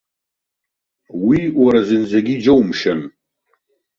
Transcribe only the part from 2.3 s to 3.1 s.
иџьоумшьан.